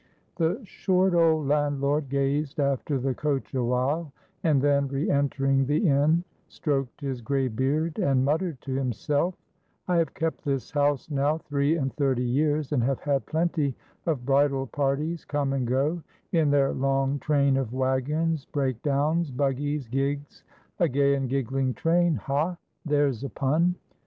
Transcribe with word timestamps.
The 0.37 0.59
short 0.63 1.13
old 1.13 1.47
landlord 1.47 2.09
gazed 2.09 2.59
after 2.59 2.97
the 2.97 3.13
coach 3.13 3.53
awhile, 3.53 4.11
and 4.43 4.59
then 4.59 4.87
re 4.87 5.07
entering 5.11 5.67
the 5.67 5.87
inn, 5.87 6.23
stroked 6.47 7.01
his 7.01 7.21
gray 7.21 7.47
beard 7.47 7.99
and 7.99 8.25
muttered 8.25 8.59
to 8.61 8.73
himself: 8.73 9.35
"I 9.87 9.97
have 9.97 10.15
kept 10.15 10.43
this 10.43 10.71
house, 10.71 11.11
now, 11.11 11.37
three 11.37 11.77
and 11.77 11.93
thirty 11.93 12.23
years, 12.23 12.71
and 12.71 12.81
have 12.81 13.01
had 13.01 13.27
plenty 13.27 13.75
of 14.07 14.25
bridal 14.25 14.65
parties 14.65 15.23
come 15.23 15.53
and 15.53 15.67
go; 15.67 16.01
in 16.31 16.49
their 16.49 16.73
long 16.73 17.19
train 17.19 17.55
of 17.55 17.71
wagons, 17.71 18.45
break 18.45 18.81
downs, 18.81 19.29
buggies, 19.29 19.87
gigs 19.87 20.43
a 20.79 20.87
gay 20.89 21.13
and 21.13 21.29
giggling 21.29 21.75
train 21.75 22.15
Ha! 22.15 22.57
there's 22.87 23.23
a 23.23 23.29
pun! 23.29 23.75